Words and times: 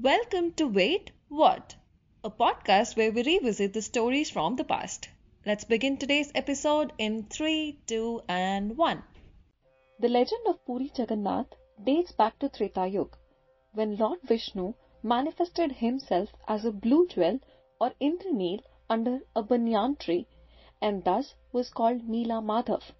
Welcome 0.00 0.52
to 0.52 0.68
Wait 0.68 1.10
What? 1.28 1.74
A 2.22 2.30
podcast 2.30 2.96
where 2.96 3.10
we 3.10 3.24
revisit 3.24 3.72
the 3.72 3.82
stories 3.82 4.30
from 4.30 4.54
the 4.54 4.62
past. 4.62 5.08
Let's 5.44 5.64
begin 5.64 5.96
today's 5.96 6.30
episode 6.36 6.92
in 6.98 7.24
3, 7.24 7.80
2, 7.88 8.22
and 8.28 8.76
1. 8.76 9.02
The 9.98 10.08
legend 10.08 10.46
of 10.46 10.64
Puri 10.64 10.92
Jagannath 10.96 11.48
dates 11.82 12.12
back 12.12 12.38
to 12.38 12.48
Treta 12.48 12.86
Yuga, 12.86 13.18
when 13.72 13.96
Lord 13.96 14.20
Vishnu 14.22 14.74
manifested 15.02 15.72
himself 15.72 16.28
as 16.46 16.64
a 16.64 16.70
blue 16.70 17.08
jewel 17.08 17.40
or 17.80 17.92
Indraneel 18.00 18.60
under 18.88 19.22
a 19.34 19.42
banyan 19.42 19.96
tree 19.96 20.28
and 20.80 21.02
thus 21.02 21.34
was 21.50 21.70
called 21.70 22.08
Neela 22.08 22.40
Madhav. 22.40 22.92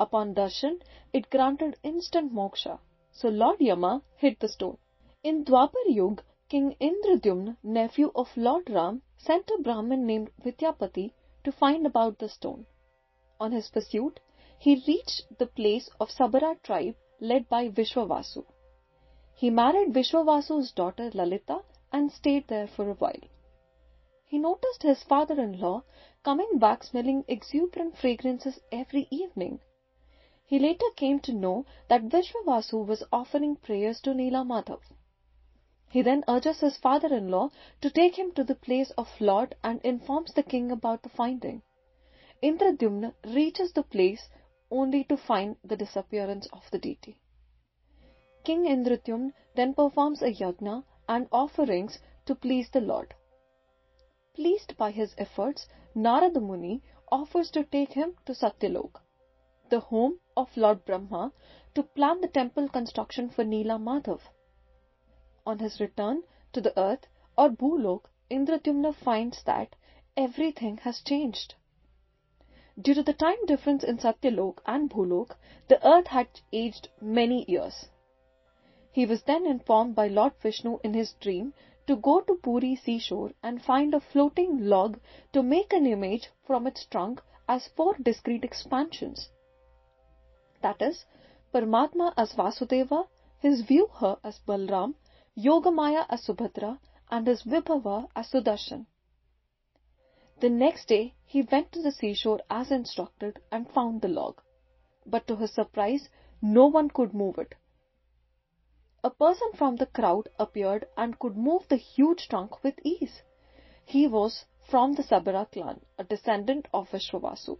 Upon 0.00 0.34
darshan, 0.34 0.82
it 1.12 1.30
granted 1.30 1.78
instant 1.84 2.34
moksha, 2.34 2.80
so 3.12 3.28
Lord 3.28 3.60
Yama 3.60 4.02
hid 4.16 4.40
the 4.40 4.48
stone. 4.48 4.78
In 5.28 5.42
Dwapar 5.42 5.88
Yuga, 5.88 6.22
King 6.48 6.76
Indradyumna, 6.80 7.56
nephew 7.64 8.12
of 8.14 8.36
Lord 8.36 8.70
Ram, 8.70 9.02
sent 9.16 9.50
a 9.50 9.60
Brahmin 9.60 10.06
named 10.06 10.30
Vidyapati 10.44 11.12
to 11.42 11.50
find 11.50 11.84
about 11.84 12.20
the 12.20 12.28
stone. 12.28 12.64
On 13.40 13.50
his 13.50 13.68
pursuit, 13.68 14.20
he 14.56 14.84
reached 14.86 15.22
the 15.36 15.48
place 15.48 15.90
of 15.98 16.10
Sabara 16.12 16.62
tribe 16.62 16.94
led 17.18 17.48
by 17.48 17.68
Vishwavasu. 17.68 18.44
He 19.34 19.50
married 19.50 19.92
Vishwavasu's 19.92 20.70
daughter 20.70 21.10
Lalita 21.12 21.62
and 21.92 22.12
stayed 22.12 22.46
there 22.46 22.68
for 22.68 22.88
a 22.88 22.94
while. 22.94 23.26
He 24.26 24.38
noticed 24.38 24.84
his 24.84 25.02
father-in-law 25.02 25.82
coming 26.22 26.58
back 26.60 26.84
smelling 26.84 27.24
exuberant 27.26 27.96
fragrances 27.96 28.60
every 28.70 29.08
evening. 29.10 29.58
He 30.44 30.60
later 30.60 30.86
came 30.94 31.18
to 31.20 31.32
know 31.32 31.66
that 31.88 32.02
Vishwavasu 32.04 32.86
was 32.86 33.02
offering 33.12 33.56
prayers 33.56 34.00
to 34.02 34.14
Neela 34.14 34.44
Madhav. 34.44 34.82
He 35.88 36.02
then 36.02 36.24
urges 36.26 36.60
his 36.60 36.76
father-in-law 36.76 37.50
to 37.80 37.90
take 37.90 38.18
him 38.18 38.32
to 38.32 38.42
the 38.42 38.56
place 38.56 38.90
of 38.98 39.20
Lord 39.20 39.54
and 39.62 39.80
informs 39.82 40.34
the 40.34 40.42
king 40.42 40.72
about 40.72 41.02
the 41.02 41.08
finding. 41.08 41.62
Indradyumna 42.42 43.14
reaches 43.24 43.72
the 43.72 43.84
place 43.84 44.28
only 44.70 45.04
to 45.04 45.16
find 45.16 45.56
the 45.62 45.76
disappearance 45.76 46.48
of 46.52 46.68
the 46.72 46.78
deity. 46.78 47.18
King 48.42 48.64
Indradyumna 48.64 49.32
then 49.54 49.74
performs 49.74 50.22
a 50.22 50.32
yajna 50.32 50.84
and 51.08 51.28
offerings 51.30 52.00
to 52.26 52.34
please 52.34 52.68
the 52.70 52.80
Lord. 52.80 53.14
Pleased 54.34 54.76
by 54.76 54.90
his 54.90 55.14
efforts, 55.18 55.68
Narada 55.94 56.40
Muni 56.40 56.82
offers 57.12 57.50
to 57.52 57.64
take 57.64 57.92
him 57.92 58.16
to 58.26 58.34
Satyalok, 58.34 59.00
the 59.70 59.80
home 59.80 60.18
of 60.36 60.56
Lord 60.56 60.84
Brahma, 60.84 61.32
to 61.74 61.82
plan 61.82 62.20
the 62.20 62.28
temple 62.28 62.68
construction 62.68 63.30
for 63.30 63.44
Nila 63.44 63.78
Madhav. 63.78 64.20
On 65.48 65.60
his 65.60 65.78
return 65.78 66.24
to 66.52 66.60
the 66.60 66.76
earth 66.76 67.06
or 67.38 67.50
Bhulok, 67.50 68.10
Indradyumna 68.28 68.92
finds 68.92 69.44
that 69.44 69.76
everything 70.16 70.78
has 70.78 71.00
changed. 71.02 71.54
Due 72.76 72.94
to 72.94 73.02
the 73.04 73.12
time 73.12 73.46
difference 73.46 73.84
in 73.84 73.98
Satyalok 73.98 74.60
and 74.66 74.90
Bhulok, 74.90 75.36
the 75.68 75.78
earth 75.86 76.08
had 76.08 76.40
aged 76.52 76.88
many 77.00 77.44
years. 77.46 77.88
He 78.90 79.06
was 79.06 79.22
then 79.22 79.46
informed 79.46 79.94
by 79.94 80.08
Lord 80.08 80.32
Vishnu 80.42 80.80
in 80.82 80.94
his 80.94 81.12
dream 81.20 81.54
to 81.86 81.94
go 81.94 82.20
to 82.22 82.34
Puri 82.34 82.74
seashore 82.74 83.30
and 83.40 83.62
find 83.62 83.94
a 83.94 84.00
floating 84.00 84.66
log 84.66 84.98
to 85.32 85.44
make 85.44 85.72
an 85.72 85.86
image 85.86 86.28
from 86.44 86.66
its 86.66 86.84
trunk 86.86 87.22
as 87.48 87.68
four 87.68 87.94
discrete 88.02 88.42
expansions. 88.42 89.30
That 90.60 90.82
is, 90.82 91.04
Paramatma 91.54 92.14
as 92.16 92.32
Vasudeva, 92.32 93.06
his 93.38 93.62
Vyuha 93.62 94.18
as 94.24 94.40
Balram, 94.40 94.96
Yogamaya 95.38 96.06
as 96.08 96.24
Subhadra 96.24 96.78
and 97.10 97.26
his 97.26 97.42
Vibhava 97.42 98.08
as 98.16 98.30
Sudarshan. 98.30 98.86
The 100.40 100.48
next 100.48 100.88
day 100.88 101.14
he 101.26 101.42
went 101.42 101.72
to 101.72 101.82
the 101.82 101.92
seashore 101.92 102.40
as 102.48 102.70
instructed 102.70 103.42
and 103.52 103.70
found 103.70 104.00
the 104.00 104.08
log. 104.08 104.40
But 105.04 105.26
to 105.26 105.36
his 105.36 105.52
surprise, 105.52 106.08
no 106.40 106.66
one 106.66 106.88
could 106.88 107.12
move 107.12 107.36
it. 107.36 107.54
A 109.04 109.10
person 109.10 109.52
from 109.52 109.76
the 109.76 109.84
crowd 109.84 110.30
appeared 110.38 110.88
and 110.96 111.18
could 111.18 111.36
move 111.36 111.68
the 111.68 111.76
huge 111.76 112.28
trunk 112.28 112.64
with 112.64 112.78
ease. 112.82 113.20
He 113.84 114.08
was 114.08 114.46
from 114.70 114.94
the 114.94 115.02
Sabara 115.02 115.52
clan, 115.52 115.84
a 115.98 116.04
descendant 116.04 116.66
of 116.72 116.88
Vishwavasu. 116.88 117.58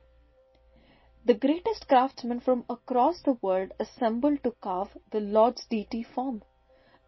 The 1.27 1.35
greatest 1.35 1.89
craftsmen 1.89 2.41
from 2.41 2.65
across 2.71 3.21
the 3.21 3.35
world 3.35 3.73
assembled 3.79 4.43
to 4.45 4.53
carve 4.63 4.97
the 5.11 5.21
Lord's 5.21 5.67
deity 5.67 6.03
form 6.03 6.43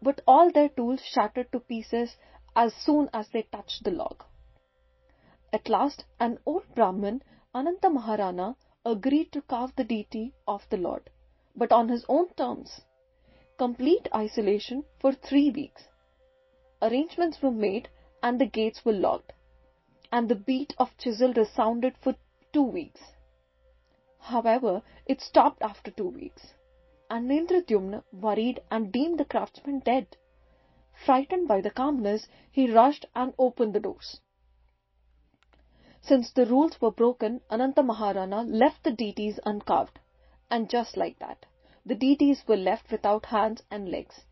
but 0.01 0.21
all 0.25 0.51
their 0.51 0.69
tools 0.69 1.01
shattered 1.03 1.51
to 1.51 1.59
pieces 1.59 2.15
as 2.55 2.73
soon 2.73 3.09
as 3.13 3.27
they 3.29 3.43
touched 3.43 3.83
the 3.83 3.91
log. 3.91 4.23
At 5.51 5.67
last, 5.67 6.05
an 6.19 6.39
old 6.45 6.63
Brahmin, 6.75 7.21
Ananta 7.53 7.89
Maharana, 7.89 8.55
agreed 8.85 9.31
to 9.33 9.41
carve 9.41 9.75
the 9.75 9.83
deity 9.83 10.33
of 10.47 10.67
the 10.69 10.77
Lord, 10.77 11.09
but 11.55 11.71
on 11.71 11.89
his 11.89 12.05
own 12.07 12.29
terms. 12.35 12.81
Complete 13.57 14.07
isolation 14.15 14.85
for 14.99 15.11
three 15.11 15.49
weeks. 15.49 15.83
Arrangements 16.81 17.41
were 17.41 17.51
made 17.51 17.89
and 18.23 18.39
the 18.39 18.45
gates 18.45 18.85
were 18.85 18.93
locked, 18.93 19.33
and 20.11 20.29
the 20.29 20.35
beat 20.35 20.73
of 20.77 20.97
chisel 20.97 21.33
resounded 21.33 21.95
for 21.97 22.15
two 22.53 22.63
weeks. 22.63 23.01
However, 24.19 24.81
it 25.05 25.21
stopped 25.21 25.61
after 25.61 25.91
two 25.91 26.09
weeks 26.09 26.53
and 27.09 27.29
Indradyumna 27.31 28.03
worried 28.11 28.61
and 28.69 28.91
deemed 28.91 29.19
the 29.19 29.25
craftsman 29.25 29.79
dead. 29.79 30.17
Frightened 31.05 31.47
by 31.47 31.61
the 31.61 31.71
calmness, 31.71 32.27
he 32.51 32.71
rushed 32.71 33.05
and 33.15 33.33
opened 33.39 33.73
the 33.73 33.79
doors. 33.79 34.21
Since 36.01 36.31
the 36.31 36.45
rules 36.45 36.79
were 36.79 36.91
broken, 36.91 37.41
Ananta 37.49 37.83
Maharana 37.83 38.43
left 38.43 38.83
the 38.83 38.91
deities 38.91 39.39
uncarved. 39.45 39.99
And 40.49 40.69
just 40.69 40.97
like 40.97 41.19
that, 41.19 41.45
the 41.85 41.95
deities 41.95 42.43
were 42.47 42.57
left 42.57 42.91
without 42.91 43.25
hands 43.25 43.63
and 43.69 43.89
legs. 43.89 44.25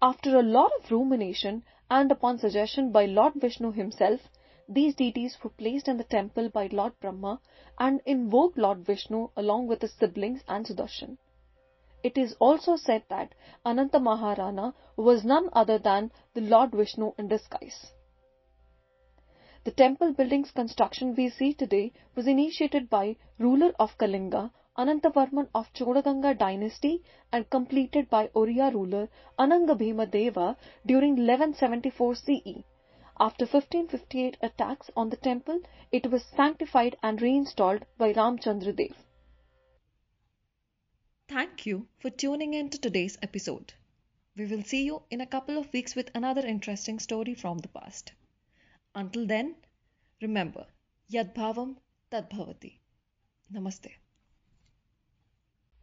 After 0.00 0.38
a 0.38 0.42
lot 0.42 0.72
of 0.78 0.90
rumination 0.90 1.64
and 1.90 2.12
upon 2.12 2.38
suggestion 2.38 2.92
by 2.92 3.06
Lord 3.06 3.34
Vishnu 3.34 3.72
himself, 3.72 4.28
these 4.68 4.94
deities 4.94 5.38
were 5.42 5.50
placed 5.50 5.88
in 5.88 5.96
the 5.96 6.04
temple 6.04 6.48
by 6.50 6.66
Lord 6.66 6.98
Brahma 7.00 7.40
and 7.78 8.00
invoked 8.04 8.58
Lord 8.58 8.84
Vishnu 8.84 9.30
along 9.36 9.66
with 9.66 9.82
his 9.82 9.92
siblings 9.94 10.42
and 10.46 10.66
Sudarshan. 10.66 11.18
It 12.00 12.16
is 12.16 12.36
also 12.38 12.76
said 12.76 13.02
that 13.08 13.34
Ananta 13.66 13.98
Maharana 13.98 14.72
was 14.96 15.24
none 15.24 15.48
other 15.52 15.78
than 15.78 16.12
the 16.32 16.40
Lord 16.40 16.70
Vishnu 16.70 17.12
in 17.18 17.26
disguise. 17.26 17.92
The 19.64 19.72
temple 19.72 20.12
building's 20.12 20.52
construction 20.52 21.16
we 21.16 21.28
see 21.28 21.52
today 21.52 21.92
was 22.14 22.28
initiated 22.28 22.88
by 22.88 23.16
ruler 23.38 23.74
of 23.80 23.98
Kalinga, 23.98 24.52
Anantavarman 24.76 25.48
of 25.52 25.72
Chodaganga 25.72 26.38
dynasty 26.38 27.02
and 27.32 27.50
completed 27.50 28.08
by 28.08 28.28
Oriya 28.28 28.72
ruler 28.72 29.08
Anangabhima 29.36 30.08
Deva 30.08 30.56
during 30.86 31.16
1174 31.16 32.14
CE. 32.14 32.62
After 33.18 33.44
1558 33.44 34.36
attacks 34.40 34.88
on 34.96 35.10
the 35.10 35.16
temple, 35.16 35.60
it 35.90 36.08
was 36.08 36.22
sanctified 36.24 36.96
and 37.02 37.20
reinstalled 37.20 37.84
by 37.98 38.12
Ramchandra 38.12 38.72
Dev. 38.76 38.94
Thank 41.28 41.66
you 41.66 41.86
for 41.98 42.08
tuning 42.08 42.54
in 42.54 42.70
to 42.70 42.78
today's 42.78 43.18
episode. 43.20 43.74
We 44.34 44.46
will 44.46 44.62
see 44.62 44.84
you 44.84 45.02
in 45.10 45.20
a 45.20 45.26
couple 45.26 45.58
of 45.58 45.70
weeks 45.74 45.94
with 45.94 46.10
another 46.14 46.40
interesting 46.40 46.98
story 46.98 47.34
from 47.34 47.58
the 47.58 47.68
past. 47.68 48.12
Until 48.94 49.26
then, 49.26 49.56
remember, 50.22 50.66
Yad 51.12 51.34
Bhavam 51.34 51.76
Tad 52.10 52.30
Bhavati. 52.30 52.78
Namaste. 53.52 53.92